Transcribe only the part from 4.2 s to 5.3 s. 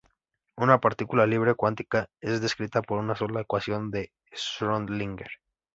Schrödinger.